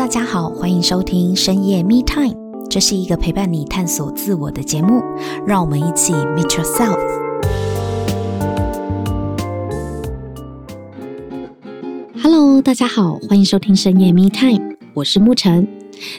[0.00, 2.34] 大家好，欢迎收听深夜 Me Time，
[2.70, 5.02] 这是一个陪伴你探索自我的节目，
[5.46, 6.98] 让我们一起 Meet Yourself。
[12.22, 15.68] Hello，大家好，欢迎收听深夜 Me Time，我是沐晨。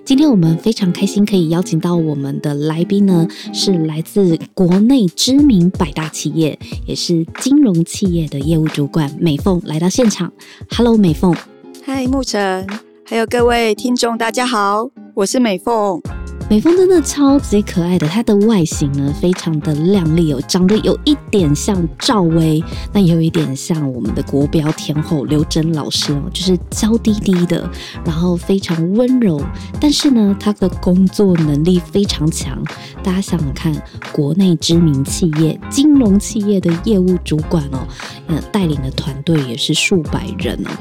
[0.06, 10.32] 今天我们非常开心可以邀请到我们的来宾呢，是来自国内知名百大企业，也是金融企业的业务主管美凤来到现场。
[10.70, 11.36] Hello，美凤。
[11.84, 12.91] 嗨，沐晨。
[13.12, 16.02] 还有各位听众，大家好，我是美凤。
[16.50, 27.70] 美凤真的超级可爱的，她的外形呢非常的靓丽哦，长得有一点像赵薇，那也有一点像我们的国标天后刘真老师哦，就是娇滴滴的，
[28.06, 29.42] 然后非常温柔，
[29.82, 32.64] 但是呢，她的工作能力非常强。
[33.04, 33.76] 大家想想看，
[34.14, 37.86] 国内知名企业、金融企业的业务主管哦，
[38.28, 40.72] 呃，带领的团队也是数百人哦。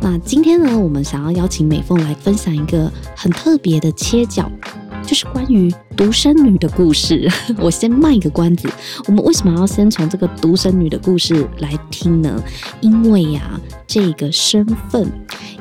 [0.00, 4.50] 那今天呢，我们想要邀请美凤来分享一个很特别的切角，
[5.02, 7.28] 就是关于独生女的故事。
[7.58, 8.68] 我先卖个关子，
[9.06, 12.42] 我们为什么要先从这个独生女的故事来听呢？
[12.82, 15.10] 因为呀、这个身份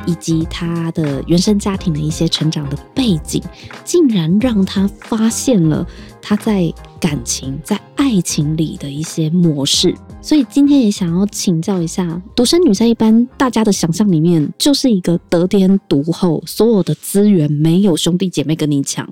[0.06, 3.42] 以及她的原生家庭的一些成长的背景，
[3.86, 5.88] 竟然让她发现了
[6.22, 9.96] 她在感情、在爱情里的一些模式。
[10.24, 19.08] 所以今天也想要请教一下，独生女在一般大家的想象里面，就是一个得天独厚，所有的资源没有兄弟姐妹跟你抢，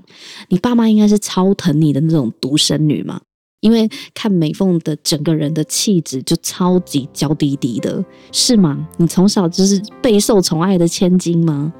[0.48, 3.20] 你爸妈应该是超疼你的那种独生女嘛？
[3.60, 8.02] 因为看美凤的整个人的气质就超级娇滴滴的，
[8.32, 8.88] 是吗？
[8.96, 11.70] 你从小就是备受宠爱的千金吗？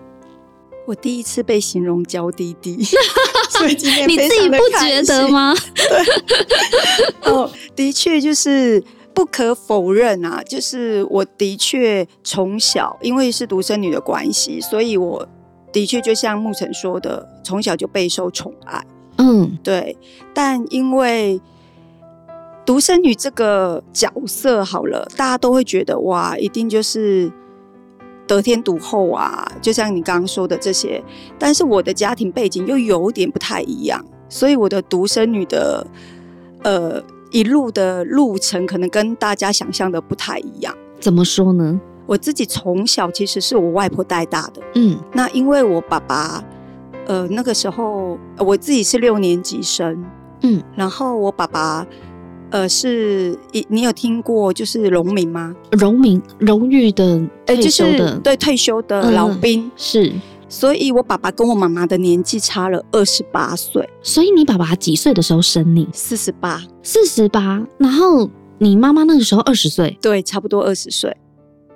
[0.87, 2.77] 我第一次被形容娇滴滴，
[3.49, 5.55] 所以今天你自己不觉得吗？
[5.75, 8.85] 对，哦，的确就是。
[9.15, 15.29] 不可否认啊，就是我的确从小因为是独生女的关系，所以我
[15.71, 18.85] 的确就像沐晨说的，从小就备受宠爱。
[19.19, 19.97] 嗯，对。
[20.33, 21.41] 但因为
[22.65, 27.31] 独生女这个角色好了，大家都会觉得哇，一定就是
[28.27, 31.03] 得天独厚啊，就像你刚刚说的这些。
[31.39, 35.87] 但是我的家庭背景又有点不太一样，所以我的独生女的
[36.63, 37.03] 呃。
[37.33, 40.73] 一路的路程可能跟大家想象的不太一样。
[41.01, 41.81] 怎么说呢？
[42.07, 44.63] 我自己从小其实是我外婆带大的。
[44.75, 46.45] 嗯，那因为我爸爸，
[47.07, 50.05] 呃，那个时候我自己是六年级生。
[50.43, 51.87] 嗯，然后我爸爸，
[52.51, 55.55] 呃，是你你有听过就是农民吗？
[55.71, 60.13] 荣民，荣誉的退休的，就是、对，退休的老兵、嗯、是。
[60.53, 63.89] 所以，我爸爸跟我妈妈的年纪差了二十八岁。
[64.03, 65.89] 所以，你爸爸几岁的时候生你？
[65.95, 67.67] 四十八，四十八。
[67.79, 69.97] 然后，你妈妈那个时候二十岁？
[70.03, 71.17] 对，差不多二十岁。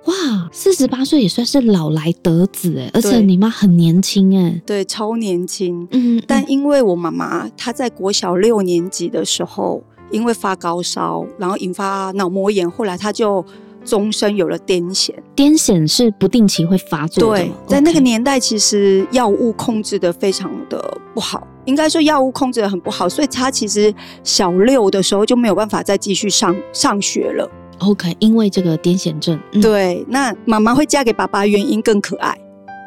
[0.05, 0.13] 哇，
[0.51, 5.87] 四十八岁也算是老来得子哎，而且你妈很年轻哎，对，超年轻。
[5.89, 13.43] 嗯，但因为我妈妈她在国小六年级的时候，因为发高烧，然后引发脑膜炎，后来她就。
[13.87, 17.41] 终身有了癫痫，癫痫是不定期会发作的。
[17.41, 23.93] 对，在那个年代，其实药物控制的非常的不好，应该说药物控制的很不好，所以他其实
[24.25, 27.49] 小六的时候就没有办法再继续上上学了。
[27.79, 29.39] OK，因为这个癫痫症。
[29.53, 32.37] 嗯、对，那妈妈会嫁给爸爸原因更可爱，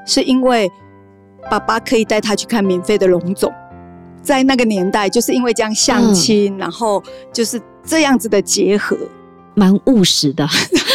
[0.06, 0.70] 是因为
[1.50, 3.50] 爸爸可以带他去看免费的龙总，
[4.22, 8.96] 在那个年代就是因为这样相亲，嗯、然后就是这样子的结合。
[9.54, 10.46] 蛮务实的，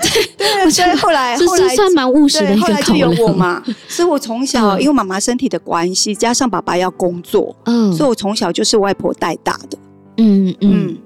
[0.00, 2.78] 对对，所以后来后来算蛮务实的一个考量。
[2.78, 9.78] 后来就有我嘛，所以我从小因为妈妈身体的关系，加上爸爸要工作，嗯，所以我从小就是外婆带大的，
[10.18, 10.96] 嗯嗯。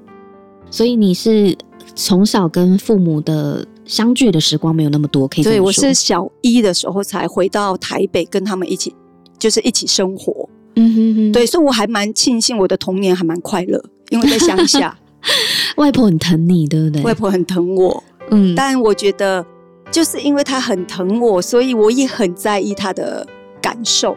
[0.71, 1.57] 所以你是
[1.97, 5.45] 从小跟父母的相聚的时光没有那么多，可以。
[5.45, 8.95] 对，我是小一的时候才回到台北跟他们一起，
[9.37, 10.49] 就是一起生活。
[10.77, 14.97] 嗯哼哼，对，所以我还蛮庆幸我的童年还蛮快乐，因为在乡下。
[15.77, 17.03] 外婆很疼你，对不对？
[17.03, 19.45] 外婆很疼我，嗯，但我觉得
[19.91, 23.27] 就是因为他很疼我，所以我也很在意他的
[23.61, 24.17] 感受。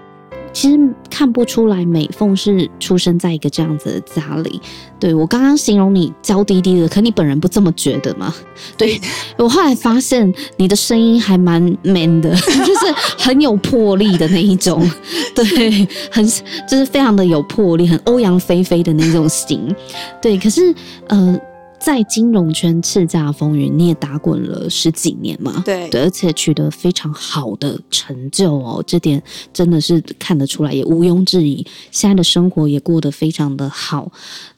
[0.52, 0.78] 其实
[1.10, 4.62] 看不出来美凤是出生在一个这样子的家里。
[5.00, 8.32] 对，我刚刚形容你娇滴滴的，可你本人不这么觉得吗？
[8.78, 9.02] 对，
[9.36, 14.88] 我后来发现你的声音还蛮 man 的， 就是很有魄力的那一种。
[15.34, 16.24] 对，很
[16.70, 19.76] 就是非常的有魄力，很欧阳菲菲的那种型。
[20.22, 20.72] 对，可是
[21.08, 21.36] 呃。
[21.84, 25.62] 在金融圈叱咤风云，你也打滚了十几年嘛？
[25.66, 29.22] 对，对，而且取得非常好的成就哦，这点
[29.52, 31.66] 真的是看得出来，也毋庸置疑。
[31.92, 34.10] 现在的生活也过得非常的好。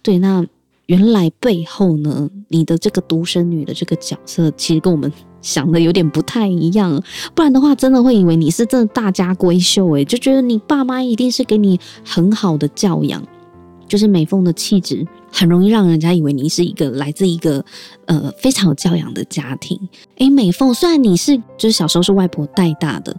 [0.03, 0.45] 对，那
[0.85, 5.11] 原来背后呢，你的这个独生女的这个角色，其实跟我们
[5.41, 7.01] 想的有点不太一样，
[7.33, 13.27] 不然的话，真的会以为你是真的大家闺秀诶，就觉得你爸妈一定是给你很好的教养，
[13.87, 17.63] 就是美凤的气质很容易让人家以为你是一个来自一个
[18.05, 19.79] 呃非常有教养的家庭。
[20.17, 23.15] 诶，美凤，虽然你是就是小时候是外婆带大的，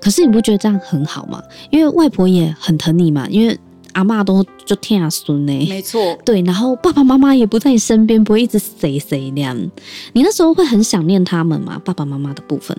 [0.00, 1.42] 可是你不觉得这样很好吗？
[1.70, 3.58] 因为外婆也很疼你嘛，因为。
[3.92, 9.58] 阿嬷都就听阿孙呢，没错，对，然后爸爸妈妈也不在你身边，不会一直谁谁那样。
[10.12, 11.76] 你那时候会很想念他们吗？
[11.84, 12.78] 爸爸妈妈的部分？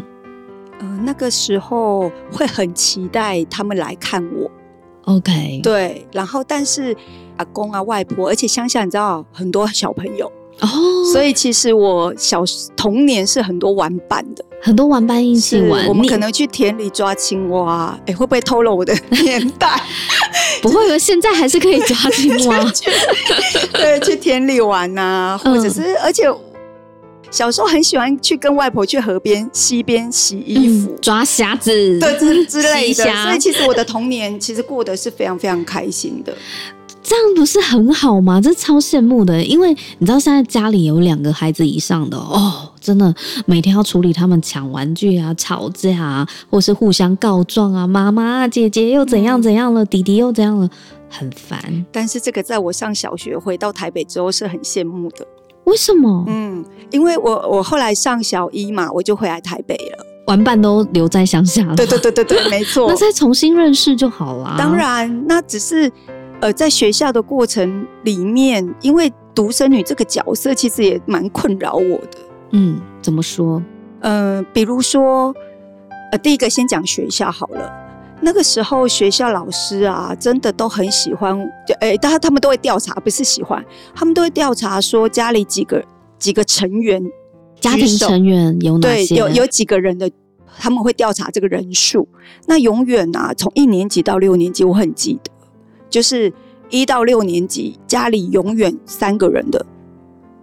[0.80, 4.50] 嗯、呃，那个时候会很期待他们来看我。
[5.04, 6.96] OK，对，然后但是
[7.42, 10.68] 阿公啊、外婆，而且乡下你知道很多小朋友哦，
[11.12, 12.44] 所以其实我小
[12.78, 14.46] 童年是很多玩伴的。
[14.64, 18.00] 很多玩伴一起玩，我们可能去田里抓青蛙。
[18.06, 19.82] 哎，会不会透露我的年代？
[20.62, 22.64] 不会，我现在还是可以抓青蛙。
[23.74, 26.32] 对，去田里玩呐、啊，或者是，嗯、而且
[27.32, 33.04] 小时候很喜欢去跟外婆去河边、溪边洗衣服、嗯、抓虾子，对，之之类的。
[33.26, 36.32] 所以其实我的童年其实过得是非常非常开心的。
[37.12, 38.40] 这样不是很好吗？
[38.40, 43.14] 这超羡慕的，因为你知道现在家里有两个孩子以上的哦，真的
[43.46, 50.70] 每天要处理他们抢玩具啊、吵架啊，或是互相告状啊，妈妈、姐姐又怎样怎样了，嗯、弟弟又怎样了，
[51.10, 51.86] 很烦。
[51.92, 55.28] 但是这个在我上小学回到台北之后是很羡慕的。
[55.66, 56.24] 为什么？
[56.30, 61.76] 嗯，因为我我后来上小一嘛，我就回来台北了，玩伴都留在乡下了。
[61.76, 62.88] 对对对对对，没错。
[62.90, 64.56] 那再重新认识就好了。
[64.58, 65.92] 当然，那只是。
[66.42, 72.18] 呃，在学校的过程里面，因为独生女这个角色其实也蛮困扰我的。
[72.52, 73.62] 嗯，怎么说？
[74.00, 75.34] 呃，比如说，
[76.12, 77.72] 呃，第一个先讲学校好了。
[78.24, 83.64] 那个时候学校老师啊，真的都很喜欢，就哎，大家他们都会调查，不是喜欢，
[83.96, 85.84] 他们都会调查说家里几个
[86.20, 87.04] 几个成员，
[87.60, 89.16] 家庭成员有哪些？
[89.16, 90.10] 对，有有几个人的，
[90.60, 92.08] 他们会调查这个人数。
[92.48, 95.32] 那永远啊，从一年级到六年级，我很记得。
[95.92, 96.34] 就是
[96.72, 99.64] 一到六年级，家里永远三个人的，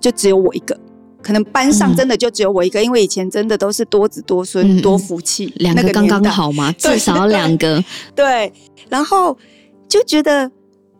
[0.00, 0.78] 就只有我一个。
[1.20, 7.82] 可能班上真的就只有我一个，嗯、因为以前真的都是多子多孙、嗯、多福气，两个刚刚好嘛，至少两个。
[8.14, 8.50] 对，
[8.88, 9.36] 然后
[9.88, 10.50] 就觉得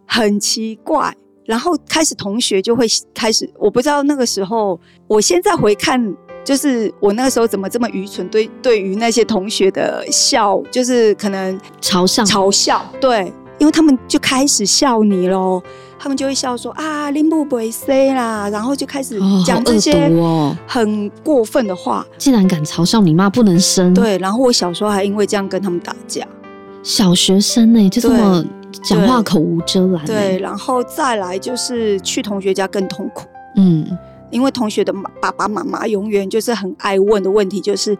[0.06, 1.14] 很奇怪，
[1.44, 2.84] 然后开始同学就会
[3.14, 6.14] 开始，我不知道那个时候，我现在回看，
[6.44, 13.32] 就是我那个时候怎么这么愚蠢，对，对于那些同学的笑，就是可能嘲笑，嘲笑，对。
[13.58, 15.62] 因为他们就开始笑你喽，
[15.98, 20.10] 他们就会笑说啊，林不会 say 啦，然后就开始讲这些
[20.66, 22.00] 很过分的话。
[22.00, 23.92] 哦、竟然敢嘲笑你妈不能生？
[23.92, 26.26] 对，然后我小时候还因为这样跟他们打架。
[26.82, 28.44] 小学生呢、欸，就这么
[28.84, 30.06] 讲话口无遮拦、欸。
[30.06, 33.26] 对，然后再来就是去同学家更痛苦。
[33.56, 33.84] 嗯，
[34.30, 37.98] 因为同学的爸爸妈妈永远就是很爱问的问题就是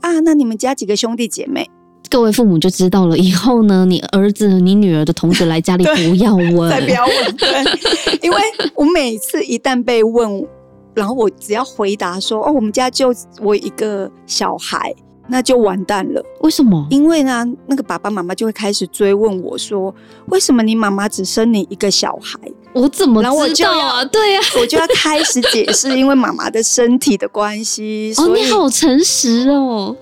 [0.00, 1.70] 啊，那你们家几个兄弟姐妹？
[2.08, 8.38] 各位父母就知道了，以后呢，你儿子、你女儿的同学来家里不要问， 再不要问，对，因为
[8.74, 10.46] 我每次一旦被问，
[10.94, 14.94] 然后我只要回答说：“哦，我们家就我一个小孩。”
[15.28, 16.24] 那就完蛋了。
[16.42, 16.86] 为什么？
[16.88, 19.92] 因为呢，那个爸爸妈妈就会开始追问我说
[20.30, 22.38] ：“为什么你妈妈只生你一个小孩？”
[22.76, 23.22] 我怎么
[23.54, 24.04] 知道啊？
[24.04, 28.12] 对呀， 我就要开始解释，因为妈妈的身体的关系。
[28.18, 29.96] 哦，你好诚实哦。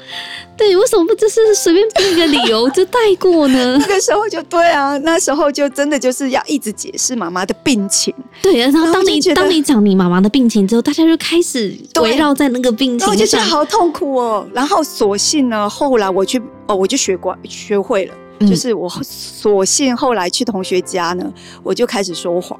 [0.57, 3.77] 对，为什么不就是随便编一个理由就带过呢？
[3.79, 8.13] 那个时候就对啊，那时候就真的就是要一直解释妈妈的病情。
[8.43, 14.45] 对啊，然后当你当你讲你妈妈的病情之后，大家就开始围绕在那个病情上，我就觉得好痛苦哦。
[14.53, 18.15] 然后索性呢，后来我去哦，我就学过学会了。
[18.41, 22.59] 就是我索性后来去同学家呢，我就开始说谎，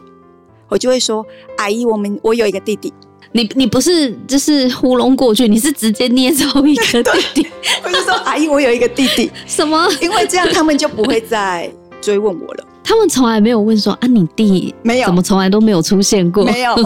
[0.69, 1.25] 我就会说
[1.59, 2.93] ：“阿姨，我们我有一个弟弟。”
[3.33, 7.49] 你你不是就是糊弄过去，你是直接捏造一个弟弟。
[7.83, 9.29] 我就说：“阿姨，我有一个弟弟。
[9.45, 9.89] ”什么？
[10.01, 11.69] 因为这样他们就不会再
[12.01, 12.65] 追问我了。
[12.85, 15.07] 他们从来没有问说：“啊，你弟没有？
[15.07, 16.83] 怎么从来都没有出现过？”没有， 没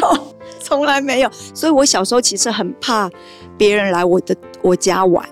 [0.00, 1.30] 有，从来没有。
[1.54, 3.08] 所以我小时候其实很怕
[3.56, 5.24] 别人来我的我家玩，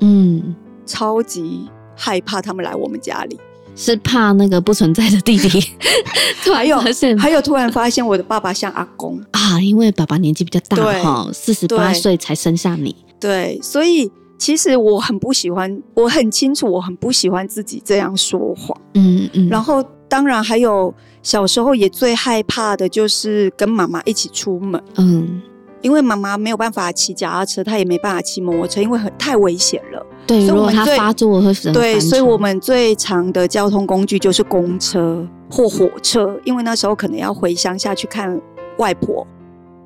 [0.00, 1.66] 嗯，超级。
[1.96, 3.38] 害怕他们来我们家里，
[3.76, 5.70] 是怕那个不存在的弟弟。
[6.54, 6.78] 还有
[7.18, 12.94] 还有，突然发现我的爸爸像阿公啊，因为爸爸年纪比较大哈，四十八岁才生下你。
[13.18, 18.78] 对，所以其实我很不喜欢，我很清楚，我很不喜欢自己这样说谎。
[18.94, 19.48] 嗯嗯。
[19.48, 24.80] 然后当然还有小时候也最害怕的就是跟妈妈一起出门。
[24.96, 25.42] 嗯。
[25.84, 30.06] 因为妈妈没有办法骑脚踏车，她也没办法骑摩托车，因为很太危险了。
[30.26, 38.40] 对，所以我们最发作会对，所以我们最长的交通工具就是公车或火车，因为那时候可能要回乡下去看
[38.78, 39.26] 外婆，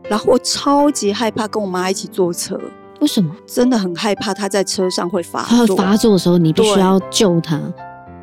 [0.09, 2.57] 然后我超级害怕跟我妈一起坐车。
[3.01, 3.35] 为什么？
[3.45, 5.77] 真的很害怕她在车上会发作。
[5.77, 7.61] 他发作的时候，你必须要救她。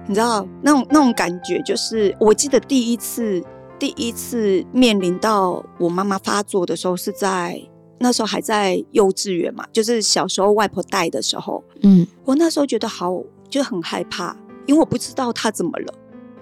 [0.08, 3.44] 你知道那种那种感觉，就是我记得第一次
[3.78, 7.62] 第一次面临到我妈妈发作的时候，是在
[8.00, 11.64] 那时候还在幼稚园嘛，就是小时候外婆带的时候。
[11.82, 15.94] 嗯，我那时候觉得好就很害怕，因为我不知道她怎么了。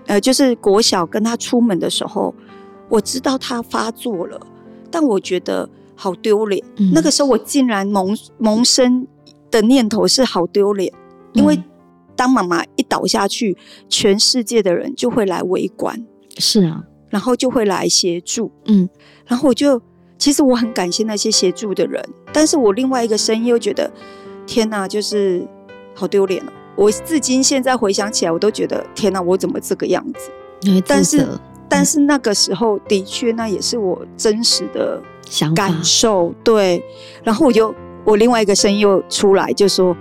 [0.06, 2.34] 呃，就是国小跟她出门的时候，
[2.90, 4.40] 我知道她发作了，
[4.92, 6.64] 但我觉得好丢脸。
[6.78, 9.08] 嗯、那个时候我竟然萌萌生
[9.50, 10.94] 的念头是好丢脸，
[11.34, 11.60] 因为。
[12.16, 13.58] 当妈妈一倒下去，
[13.90, 16.06] 全世界的人就会来围观，
[16.38, 16.84] 是啊，
[17.14, 18.90] 然后就会来协助，嗯，
[19.28, 19.80] 然后我就
[20.18, 22.04] 其实我很感谢那些协助的人，
[22.34, 23.92] 但是我另外一个声音又觉得，
[24.48, 25.48] 天哪，就是
[25.94, 26.52] 好丢脸哦！
[26.76, 30.82] 我至今现在回想起来，我都觉得天哪，我怎么这个样子？
[30.88, 31.28] 但是
[31.70, 35.00] 但是那个时候的确，那也是我真实的
[35.56, 36.84] 感受，对。
[37.24, 39.96] 然后我就我另外一个声音又出来，就说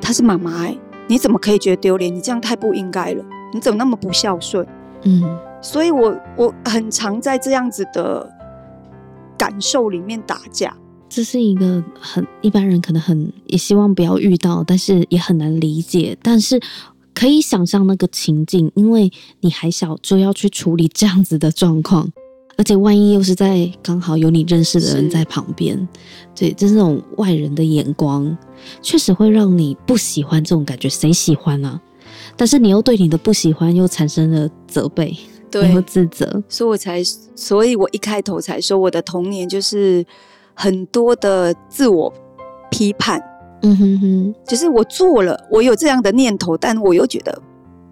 [0.00, 0.76] 他是妈妈欸。
[1.06, 2.12] 你怎么可以觉得丢脸？
[2.12, 3.24] 你这样太不应该了！
[3.54, 4.66] 你怎么那么不孝顺？
[5.04, 8.28] 嗯，所以我我很常在这样子的
[9.36, 10.76] 感受里面打架。
[11.08, 16.16] 这是一个很一般人可能很也希望不要遇到，但是也很难理解。
[16.22, 16.60] 但是
[17.14, 19.10] 可以想象那个情境，因为
[19.40, 22.10] 你还小，就要去处理这样子的状况。
[22.56, 25.88] 而且万一又是在刚好有你认识的人在旁边，
[26.34, 28.36] 对，就是那种外人的眼光，
[28.82, 30.88] 确实会让你不喜欢这种感觉。
[30.88, 31.80] 谁喜欢啊？
[32.36, 35.16] 但是你又对你的不喜欢又产生了责备，
[35.50, 37.02] 对，然后自责，所以我才，
[37.34, 40.04] 所以我一开头才说我的童年就是
[40.54, 42.12] 很多的自我
[42.70, 43.20] 批判。
[43.62, 47.40] 嗯哼哼，就是我做了，我有这样的念头，但我又觉得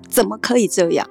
[0.09, 1.09] 怎么可以这样？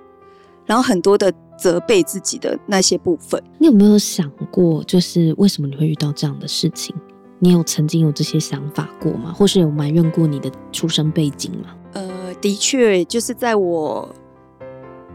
[0.65, 1.33] 然后很多的。
[1.57, 6.93] 责备自己的那些部分，你有没有想过，就是为什么你会遇到这样的事情？
[7.39, 9.31] 你有曾经有这些想法过吗？
[9.31, 11.69] 或是有埋怨过你的出生背景吗？
[11.93, 14.13] 呃，的确，就是在我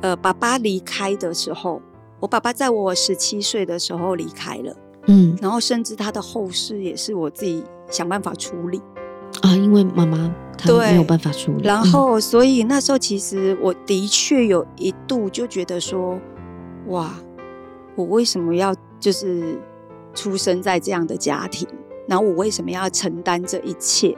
[0.01, 1.81] 呃爸爸离开的时候，
[2.19, 4.77] 我爸爸在我十七岁的时候离开了，
[5.07, 8.81] 嗯，然后甚至他的后事也是我自己想办法处理
[9.43, 10.35] 啊，因为妈妈。
[10.63, 16.21] 他没有办法处理，然后所以那时候其实我的确有一度就觉得说，
[16.89, 17.15] 哇，
[17.95, 19.59] 我为什么要就是
[20.13, 21.67] 出生在这样的家庭？
[22.07, 24.15] 然后我为什么要承担这一切？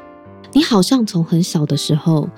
[0.53, 2.29] 你好像从很小的时候，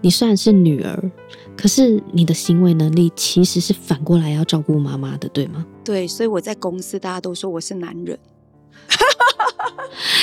[0.00, 1.10] 你虽然是女儿，
[1.56, 5.64] 可是你的行为能力其实是反过来要照顾妈妈的，对吗？
[5.84, 8.18] 对，所以我在公司大家都说我是男人。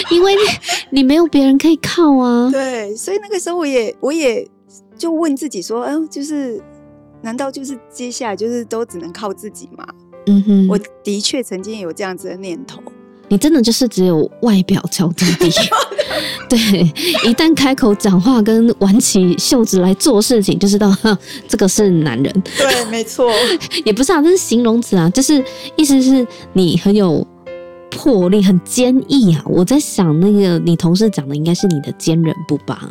[0.10, 0.42] 因为你
[0.90, 4.46] 你没有别人可以靠啊，对，所以那个时候我也我也
[4.98, 6.62] 就问自己说，嗯，就是
[7.22, 9.88] 难道就是接下来就是都只能靠自己吗？
[10.28, 12.82] 嗯哼，我的确曾经有这样子的念头。
[13.32, 15.50] 你真的就是只有外表娇滴滴，
[16.50, 16.60] 对，
[17.28, 20.94] 一旦开口讲话跟挽起袖子来做事情，就知道
[21.48, 22.44] 这个是男人。
[22.58, 23.32] 对，没错，
[23.86, 25.44] 也不是啊，这是形容词啊，就是
[25.78, 27.26] 意思是你很有。
[27.94, 29.44] 魄力很坚毅啊！
[29.46, 32.90] 我在想，那个你同事讲的应该是你的坚韧不拔。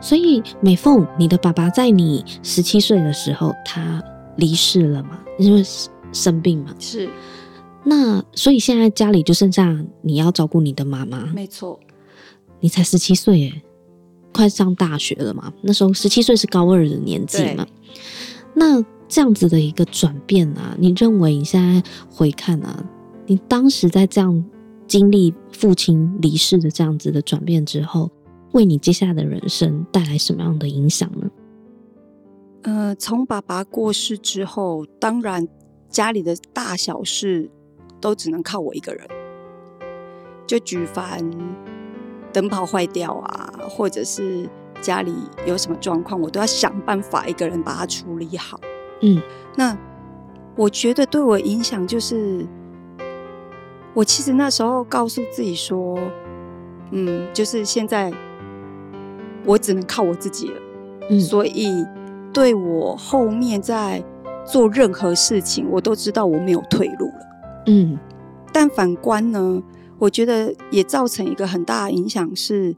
[0.00, 4.02] 所以美凤，你的爸爸在你十七岁的时候他
[4.36, 5.18] 离世了嘛？
[5.38, 5.62] 因为
[6.14, 6.72] 生病嘛。
[6.80, 7.10] 是。
[7.84, 11.26] 那所以现在家里就剩下你要照顾你的妈妈。
[11.34, 11.78] 没错。
[12.60, 13.62] 你才十七岁耶，
[14.32, 15.52] 快上大学了嘛？
[15.62, 17.66] 那时候十七岁是高二的年纪嘛？
[18.54, 22.84] 那这样子的一个转变啊，你认为你现在回看啊？
[23.26, 24.44] 你当时在这样
[24.86, 28.08] 经历父亲离世的这样子的转变之后，
[28.52, 31.30] 为你接下来的人生带来什么样的影响呢？
[32.62, 35.48] 呃，从爸爸过世之后，当然
[35.88, 37.50] 家里的大小事
[38.02, 39.08] 都只能靠我一个人。
[40.46, 41.18] 就举凡
[42.34, 44.46] 灯泡坏掉啊，或者是
[44.82, 45.14] 家里
[45.46, 48.60] 有什么状况，我都要想办法一个人把它处理好。
[49.00, 49.22] 嗯，
[49.56, 49.74] 那
[50.54, 52.46] 我觉得对我影响就是。
[53.94, 55.98] 我其实那时候告诉自己说，
[56.92, 58.10] 嗯，就是现在
[59.44, 60.58] 我只能靠我自己了，
[61.10, 61.84] 嗯，所以
[62.32, 64.02] 对我后面在
[64.46, 67.31] 做任何事情，我都知道我没有退路了，
[67.66, 67.98] 嗯。
[68.52, 69.62] 但反观呢，
[69.98, 72.76] 我觉得也造成一个很大的影响，是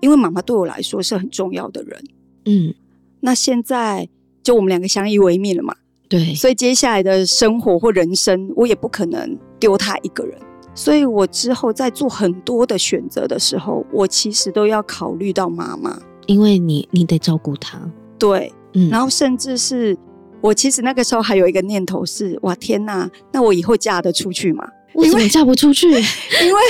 [0.00, 2.04] 因为妈妈对我来说是很重要的人，
[2.46, 2.74] 嗯。
[3.20, 4.08] 那现在
[4.42, 5.74] 就我们两个相依为命了嘛。
[6.08, 10.38] 对，所以接下来的生活或人生，我也不可能丢她一个人。
[10.74, 17.80] 所以我之后在做很多的选择的时候，我其实都要考虑到妈妈，因为你你得照顾她。
[18.18, 19.96] 对，嗯，然后甚至是
[20.44, 24.62] 我其实那个时候还有一个念头是：哇，天哪，那我以后嫁得出去吗？
[24.92, 25.88] 为什么嫁不出去？
[25.88, 26.60] 因为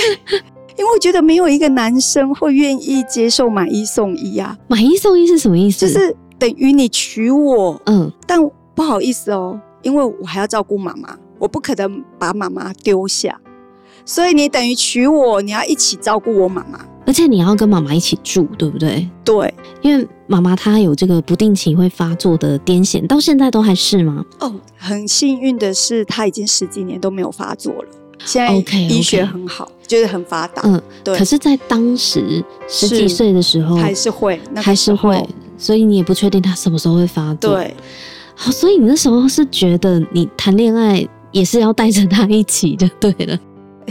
[0.77, 4.57] 因为我觉得没有一个男生会愿意接受买一送一啊。
[4.69, 5.89] 买一送一是什么意思？
[5.89, 8.39] 就是等于你娶我，嗯，但
[8.73, 13.37] 不好意思哦，因为我还要照顾妈妈，我不可能把妈妈丢下，
[14.05, 19.07] 所以你等于娶我，你要一起照顾我妈妈，而且你要跟妈妈一起住，对不对？
[19.23, 24.25] 对，因为妈妈她有这个不定期会发作的癫痫，到现在都还是吗？
[24.39, 27.85] 哦，很幸运的是，她已经十几年都没有发作了。
[28.25, 29.87] 现在医学很好，okay, okay.
[29.87, 30.61] 就是很发达。
[30.65, 31.15] 嗯，对。
[31.17, 35.23] 可是，在当时十几岁的时候，还是会，那个、还是会，
[35.57, 37.55] 所以你也不确定她什么时候会发作。
[37.55, 37.75] 对。
[38.33, 43.37] 好，所以你那时候是觉得你谈恋爱也是要带着他一起就对了。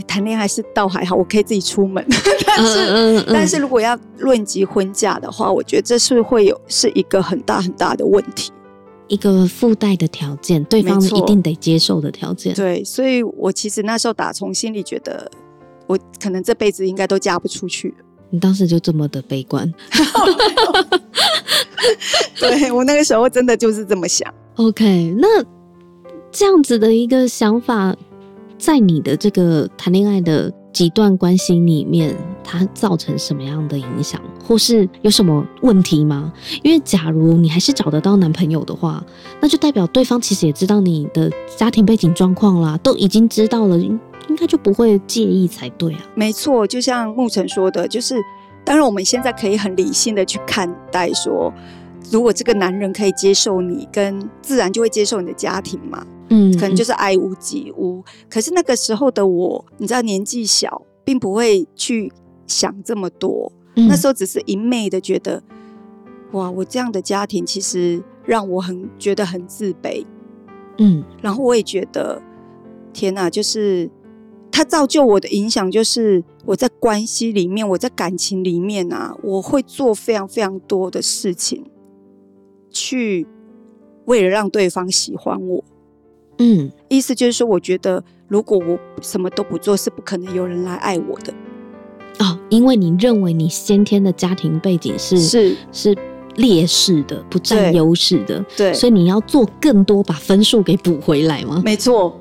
[0.02, 2.04] 谈恋爱是倒还好，我可以自己出门。
[2.46, 8.50] 但是，嗯嗯嗯、但是如果要论及婚嫁的话，我觉得这是会有是一个很大很大的问题。
[9.06, 12.54] 一个附带的条件，对方一定得接受的条件。
[12.54, 15.30] 对，所以我其实那时候打从心里觉得，
[15.86, 17.94] 我可能这辈子应该都嫁不出去。
[18.30, 19.72] 你当时就这么的悲观？
[22.40, 24.32] 对，我那个时候真的就是这么想。
[24.56, 25.44] OK，那
[26.32, 27.94] 这样子的一个想法，
[28.58, 30.52] 在你的这个谈恋爱的。
[30.75, 36.32] 几段关系里面，它造成什么样的影响，或是有什么问题吗？
[36.64, 39.00] 因为假如你还是找得到男朋友的话，
[39.40, 44.00] 那就代表对方其实也知道你的家庭背景状况啦，都已经知道了，应
[44.37, 46.00] 该就不会介意才对啊。
[46.16, 48.16] 没错，就像牧尘说的，就是
[48.64, 51.54] 当然我们现在可以很理性的去看待说，
[52.11, 56.04] 如果这个男人可以接受你，跟自然就会接受你的家庭嘛。
[56.34, 58.02] 嗯，可能就是爱屋及乌。
[58.28, 62.12] 可是那个时候的我，你知道年纪小，并不会去
[62.48, 63.52] 想这么多。
[63.76, 65.40] 嗯、那时候只是一昧的觉得，
[66.32, 70.04] 哇，我这样的家庭其实让我很觉得很自卑。
[70.78, 72.20] 嗯，然后我也觉得，
[72.92, 73.88] 天哪，就是
[74.50, 81.64] 他造就我的影响，就是我在关系里面，我在感情里面啊，我会做非常非常多的事情，
[82.70, 83.26] 去
[84.06, 85.64] 为了让对方喜欢我。
[86.38, 91.33] 嗯，意思就是说，我觉得如果我什么都不做，是不可能有人来爱我的。
[92.20, 95.97] 哦，因为你认为你先天的家庭背景是是是
[96.37, 101.61] 劣势的，不占优势的，对，所以你要做更多，把分数给补回来吗？
[101.64, 102.20] 没错，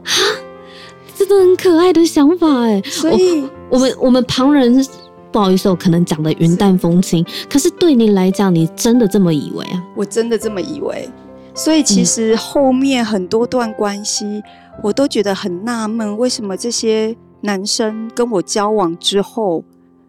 [1.15, 2.81] 真的很可爱的想法哎。
[2.83, 4.83] 所以，我，我们我们旁人
[5.31, 9.83] 不好意思，我可能讲的云淡风轻，可是对你来讲，你真的这么以为啊？
[9.95, 11.09] 我真的这么以为。
[11.55, 14.41] 所以其实后面很多段关系，
[14.81, 19.63] 我都觉得很纳闷，为什么这些男生跟我交往之后，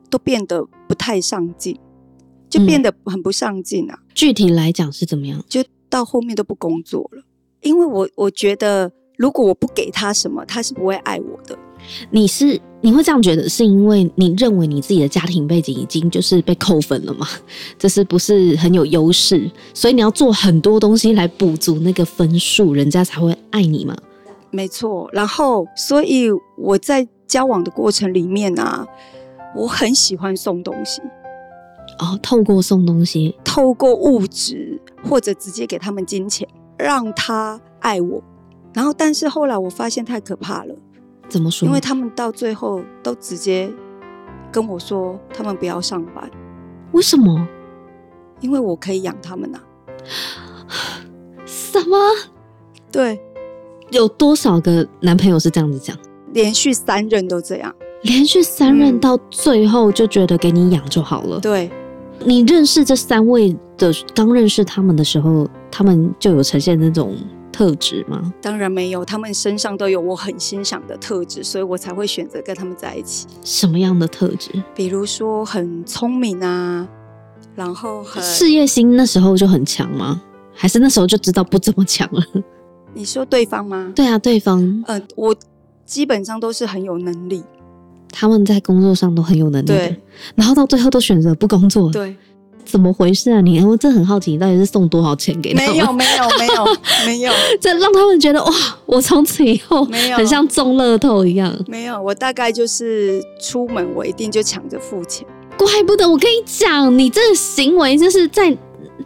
[0.08, 1.78] 都变得不太上进，
[2.48, 3.98] 就变得很不上进啊。
[4.14, 5.44] 具体来讲是怎么样？
[5.48, 7.22] 就到后面都不工作了，
[7.60, 11.58] 因为我我觉得，如果我不给他什么，他是不会爱我的。
[12.10, 17.26] 你是你会这样觉得，是因为你认为你自己的家庭背景已经就是被扣分了吗？
[17.78, 19.50] 这是不是很有优势？
[19.72, 23.96] 所以你要做很多东西来补足那个分数，人家才会爱你吗？
[24.50, 25.08] 没错。
[25.12, 28.86] 然后，所以我在交往的过程里面啊，
[29.56, 31.00] 我很喜欢送东西。
[31.98, 36.46] 哦，透过送东西，透过物质，或者直接给他们金钱，
[36.78, 38.22] 让他爱我。
[38.72, 40.74] 然后，但是后来我发现太可怕了。
[41.34, 41.66] 怎么说？
[41.66, 43.68] 因为他们到最后都直接
[44.52, 46.30] 跟我说，他们不要上班。
[46.92, 47.44] 为什么？
[48.38, 51.02] 因为我可以养他们呐、啊。
[51.44, 51.96] 什么？
[52.92, 53.20] 对，
[53.90, 55.96] 有多少个男朋友是这样子讲？
[56.32, 61.40] 连续三任都这样，连续三任到最后就觉得给你养就好了。
[61.40, 61.68] 对，
[62.20, 67.16] 你认识这三位的，刚认识他们的时候，他们就有呈现那种。
[67.54, 68.34] 特质吗？
[68.42, 73.28] 当然没有，他们身上都有我很欣赏的特质，所以我才会选择跟他们在一起。
[73.44, 74.50] 什么样的特质？
[74.74, 76.88] 比如说很聪明啊，
[77.54, 80.20] 然后很事业心，那时候就很强吗？
[80.52, 82.20] 还是那时候就知道不怎么强了？
[82.92, 83.92] 你说对方吗？
[83.94, 84.60] 对啊，对方。
[84.60, 85.36] 嗯、呃，我
[85.86, 87.44] 基本上都是很有能力，
[88.10, 90.02] 他们在工作上都很有能力，对，
[90.34, 92.16] 然后到最后都选择不工作，对。
[92.64, 93.60] 怎么回事啊你？
[93.64, 95.72] 我真的很好奇，你到底是送多少钱给他们？
[95.72, 96.64] 没有，没有，没有，
[97.06, 98.52] 没有，这让他们觉得哇，
[98.86, 101.54] 我从此以后没有，很像中乐透一样。
[101.66, 105.26] 没有，我大概就是出门我一定就抢着付钱。
[105.56, 108.56] 怪不得我跟你讲，你这个行为就是在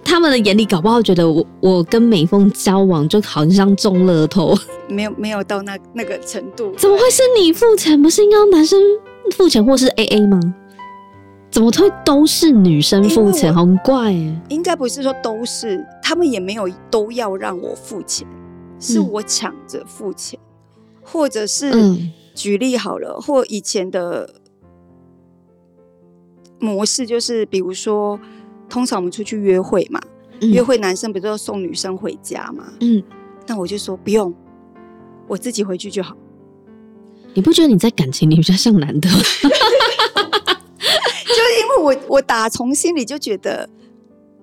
[0.02, 4.56] 他们的眼里，搞不好觉得我我跟美凤交往就好像中乐透。
[4.88, 6.72] 没有，没有到那那个程度。
[6.78, 8.00] 怎么会是你付钱？
[8.02, 8.80] 不是应该男生
[9.36, 10.40] 付钱或是 AA 吗？
[11.50, 13.54] 怎么会都是女生付钱？
[13.54, 14.42] 很怪哎！
[14.48, 18.26] 应该不是说都是，他们也没有都要让我付钱，
[18.78, 21.72] 是我抢着付钱，嗯、或者是
[22.34, 24.34] 举例好了，或以前的
[26.60, 28.20] 模式就是，比如说，
[28.68, 29.98] 通常我们出去约会嘛，
[30.40, 32.64] 嗯、约会男生不是都送女生回家嘛？
[32.80, 33.02] 嗯，
[33.46, 34.32] 那我就说不用，
[35.26, 36.14] 我自己回去就好。
[37.32, 39.08] 你不觉得你在感情里比较像男的
[41.82, 43.68] 为我我打从心里就觉得，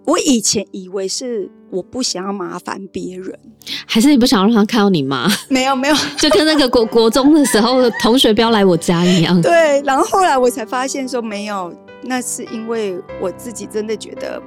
[0.05, 3.37] 我以前以为是我不想要麻烦别人，
[3.85, 5.27] 还是你不想让他看到你妈？
[5.49, 9.39] 没 有没有， 就跟那个国国中的时候同学不要来我家一样。
[9.43, 14.41] 对，然后后来我才发现说没有，那是因为我自己真的觉得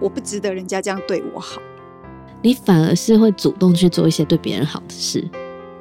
[0.00, 1.60] 我不值得人家这样对我好。
[2.40, 5.28] 你反而是会主动去做一些对别人好的事。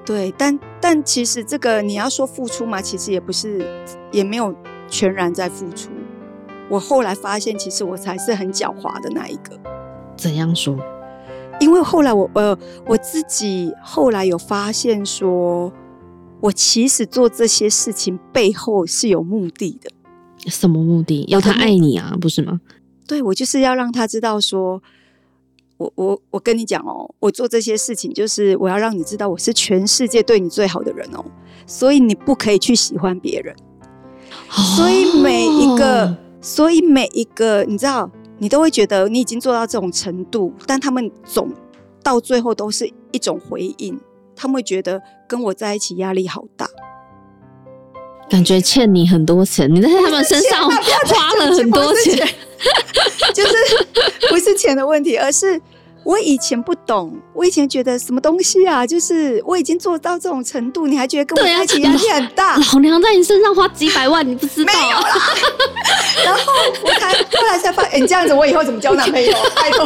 [0.03, 3.63] 对，但但其实这个你要说付出嘛，其实也不是，
[4.11, 4.55] 也没有
[4.89, 5.89] 全然在付出。
[6.69, 9.59] 我后来发现，其实我才是很狡猾的那一个。
[10.15, 10.77] 怎样说？
[11.59, 15.71] 因为后来我呃我自己后来有发现说，
[16.39, 19.89] 我其实做这些事情背后是有目的的。
[20.49, 21.25] 什么目的？
[21.27, 22.61] 要他爱你啊，不是吗？
[23.07, 24.81] 对，我就是要让他知道说。
[25.79, 31.23] 我我我跟你讲哦，我做这些事情就是我要让你知道我是全世界对你最好的人哦，
[31.67, 33.55] 所以你不可以去喜欢别人，
[34.49, 41.51] 所以每一个，所以每一个，你知道，你都会觉得你已经做到这种程度，但他们总
[42.03, 43.99] 到最后都是一种回应，
[44.35, 46.69] 他们会觉得跟我在一起压力好大，
[48.29, 52.27] 感觉欠你很多钱，你在他们身上 花了很多钱。
[53.35, 53.53] 就是
[54.29, 55.61] 不是钱的问题，而是
[56.07, 62.51] 我以前不懂，我以前觉得什么东西啊，就是我已经做到这种程度，你还觉得跟我在一起压力很大？
[62.55, 64.79] 啊、老娘在你身上花几百万，你不知道、啊？
[64.79, 65.09] 没有啦。
[66.23, 69.33] 然后我才后来才发现，欸、你这样子我以后怎么交男朋友？
[69.61, 69.85] 拜托。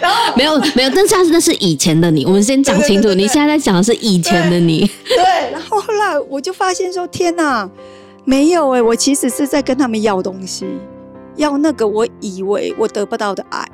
[0.00, 4.88] 然后没有没有，但是那是以前的你，我们先讲清楚，你现在在讲的是以前的你。
[5.08, 7.68] 对，对，然后后来我就发现说，天哪，
[8.24, 10.64] 没有哎、欸，我其实是在跟他们要东西。
[11.34, 13.68] 要那个我以为我得不到的爱，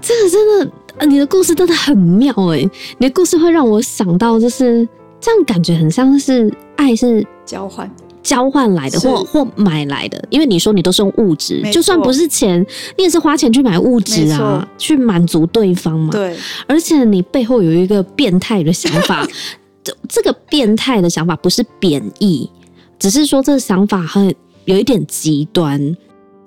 [0.00, 0.72] 这个真的，
[1.04, 2.58] 你的故事真的很妙哎！
[2.98, 4.86] 你的故事会让我想到，就是
[5.20, 7.90] 这样，感觉很像是爱是交换
[8.22, 10.22] 交换来的，或或买来的。
[10.30, 12.64] 因为你说你都是用物质，就算不是钱，
[12.96, 16.10] 你也是花钱去买物质啊，去满足对方嘛。
[16.12, 16.36] 对，
[16.66, 19.26] 而且你背后有一个变态的想法，
[19.82, 22.48] 这这个变态的想法不是贬义，
[22.98, 24.32] 只是说这个想法很
[24.66, 25.96] 有一点极端。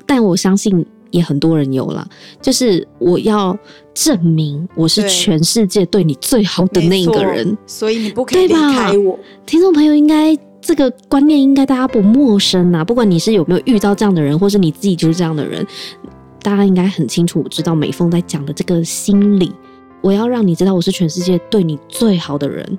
[0.06, 2.08] 但我相信也很多人有了，
[2.42, 3.58] 就是我要
[3.96, 9.18] 证明我是全世界对你最好的那一个人，所以你不可以离开我。
[9.46, 15.66] 听众朋友应该这个观念应该大家不陌生啊，不管你是有没有遇到这样的人，或是你自己就是这样的人，
[16.44, 19.52] 大家应该很清楚我知道美凤在讲的这个心理。
[20.02, 22.78] 我要让你知道我是全世界对你最好的人。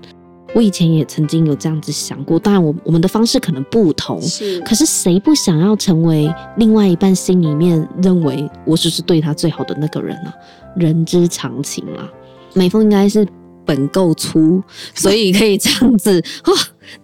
[0.54, 4.60] 我以前也曾经有这样子想过，当然我我们的方式可能不同，是。
[4.60, 10.34] 可是谁不想要成为另外一半心里面认为我就是对他最好的那个人呢、啊？
[10.76, 12.08] 人之常情啊。
[12.54, 13.26] 美凤应该是
[13.64, 14.62] 本够粗，
[14.94, 16.54] 所以可以这样子 哇，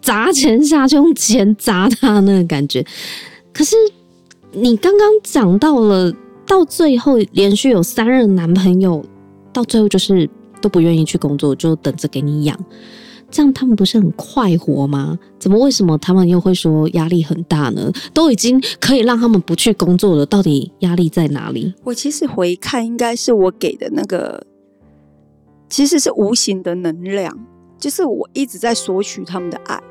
[0.00, 2.84] 砸钱下去，用钱砸他那个感觉。
[3.52, 3.76] 可是
[4.52, 6.12] 你刚刚讲到了，
[6.46, 9.04] 到最后连续有三任男朋友，
[9.52, 10.28] 到最后就是
[10.60, 12.58] 都不愿意去工作，就等着给你养。
[13.32, 15.18] 这样他们不是很快活吗？
[15.38, 17.90] 怎么为什么他们又会说压力很大呢？
[18.12, 21.72] 都已经可以让他们不去工作了，到底压力在哪里？
[21.82, 24.46] 我其实回看，应该是我给的那个，
[25.70, 27.34] 其实是无形的能量，
[27.78, 29.82] 就是我一直在索取他们的爱。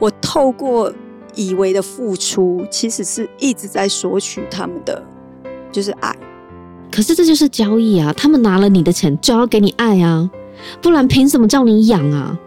[0.00, 0.92] 我透过
[1.36, 5.00] 以为的付出，其实是一直在索取他们的，
[5.70, 6.14] 就是爱。
[6.90, 8.12] 可是这就是交易啊！
[8.12, 10.28] 他们拿了你的钱，就要给你爱啊，
[10.82, 12.38] 不然凭什么叫你养啊？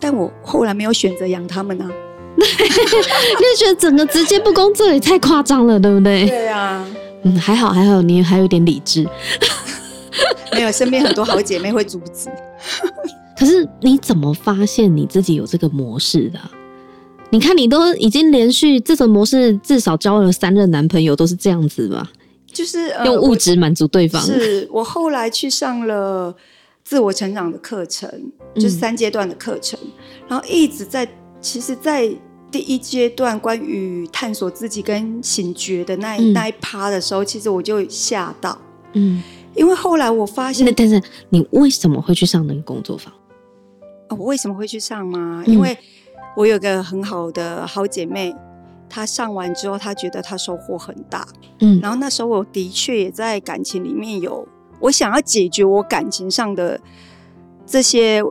[0.00, 1.90] 但我后来没有选择养他们啊，
[2.38, 6.26] 那觉得整个直接不工作也太夸张了，对不对？
[6.26, 6.86] 对啊，
[7.22, 9.06] 嗯，还好还好，你还有点理智，
[10.54, 12.28] 没有身边很多好姐妹会阻止。
[13.38, 16.38] 可是你怎么发现你自己有这个模式的？
[17.30, 22.08] 你看你都已经连续这种模式，至少交了三任男朋友，都是这样子吧？
[22.52, 24.20] 就是、呃、用物质满足对方。
[24.22, 26.34] 是我后来去上了。
[26.88, 28.08] 自我成长的课程
[28.54, 29.92] 就是三阶段的课程，嗯，
[30.26, 31.06] 然后一直在，
[31.38, 32.10] 其实，在
[32.50, 38.58] 第一阶段关于探索自己跟醒觉的那一，嗯，那一趴的时候，其实我就吓到，
[38.94, 39.22] 嗯，
[39.54, 40.98] 因为后来我发现，但是
[41.28, 43.12] 你为什么会去上那个工作坊？
[44.08, 45.44] 哦，我为什么会去上吗？
[45.46, 45.76] 因为
[46.38, 48.34] 我有个很好的好姐妹，
[48.88, 51.28] 她上完之后，她觉得她收获很大，
[51.60, 54.48] 嗯，然后那时候我的确也在感情里面有。
[54.80, 56.80] 我想要解决我感情上的
[57.66, 58.22] 这些，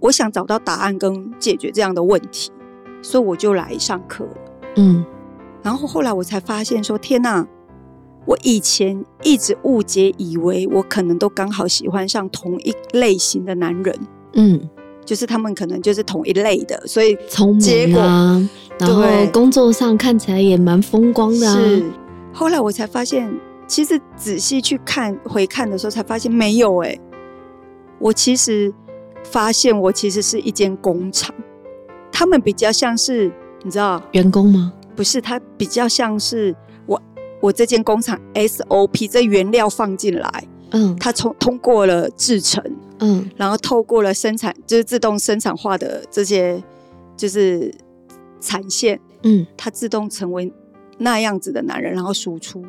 [0.00, 2.50] 我想找到答案跟解决这样的问题，
[3.02, 4.36] 所以我就来上课了。
[4.76, 5.04] 嗯，
[5.62, 7.46] 然后后来我才发现说，天哪！
[8.26, 13.98] 我以前一直误解，以为我可能都刚好喜欢上同一类型的男人，
[14.34, 14.68] 嗯，
[15.02, 18.46] 就是他们可能就是同一类的，所以聪明啊，
[18.78, 21.56] 然后工作上看起来也蛮风光的啊。
[21.56, 21.82] 是，
[22.30, 23.32] 后来我才发现，
[23.68, 27.00] 其实仔细去看回看的时候，才发现没有哎、欸，
[28.00, 28.74] 我其实
[29.22, 31.32] 发现我其实是一间工厂，
[32.10, 33.30] 他们比较像是
[33.62, 34.02] 你知道？
[34.12, 34.72] 员工吗？
[34.96, 36.56] 不是，他比较像是。
[36.86, 37.00] 我
[37.40, 42.64] 我这间工厂 SOP 这原料放进来，嗯，它通通过了制成，
[43.00, 46.60] 嗯，然后透过了生产，就是自动生产化的这些
[47.16, 47.72] 就是
[48.40, 50.50] 产线，嗯，它自动成为
[50.96, 52.64] 那样子的男人，然后输出，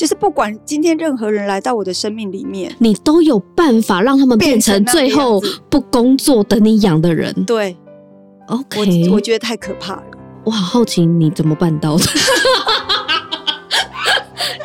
[0.00, 7.34] 就是不管今天任何人来到我的生命里面，你都有办法让他们变成最后不工作等你养的人。
[7.44, 7.76] 对
[8.46, 10.02] ，OK，我我觉得太可怕了，
[10.42, 12.04] 我好好奇你怎么办到的。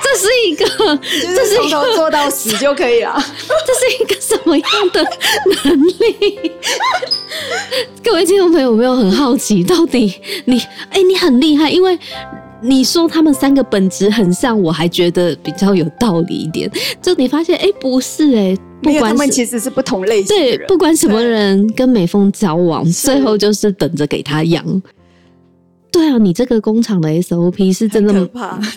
[0.02, 0.65] 这是一个，
[1.04, 3.13] 这是从头做到死就可以了。
[3.19, 5.04] 这是一个什么样的
[5.65, 6.52] 能力？
[8.02, 10.13] 各位听众朋友，有没有很好奇，到底
[10.45, 10.58] 你
[10.91, 12.00] 哎、欸，你很厉害，因为
[12.67, 16.69] 你说他们三个本质很像，我还觉得比较有道理一点。
[17.01, 20.58] 就你发现，哎、欸，不是哎、欸，不管他们其实是不同类型的。
[20.58, 24.82] 对，不管什么人跟美凤交往，最后就是等着给他养。
[25.91, 28.19] 对啊，你这个工厂的 SOP 是真的吗？
[28.34, 28.60] 可怕。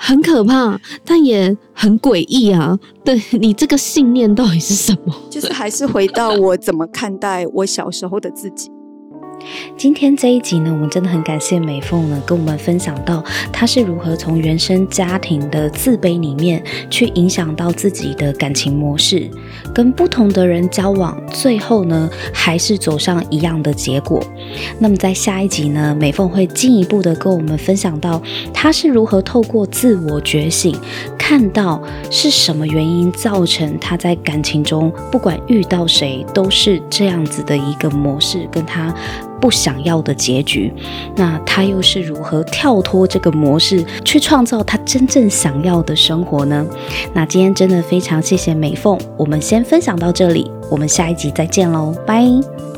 [0.00, 2.78] 很可怕，但也很诡异啊！
[3.04, 5.12] 对，你这个信念到底是什么？
[5.28, 8.70] 就是还是回到我怎么看待我小时候的自己。
[9.76, 13.22] 今天这一集呢，我们真的很感谢美凤呢，跟我们分享到
[13.52, 19.30] 她是如何从原生家庭的自卑里面，去影响到自己的感情模式，
[19.72, 24.22] 跟不同的人交往，最后呢，还是走上一样的结果。
[24.80, 28.20] 那么在下一集呢，美凤会进一步的跟我们分享到，
[28.52, 30.76] 她是如何透过自我觉醒，
[31.16, 38.92] 看到是什么原因造成她在感情中，不管遇到谁都是这样子的一个模式，跟她。
[39.40, 40.72] 不想要的结局，
[41.16, 46.66] 那他又是如何跳脱这个模式，去创造他真正想要的生活呢？
[47.12, 52.77] 那今天真的非常谢谢美凤，我们先分享到这里，我们下一集再见喽，拜。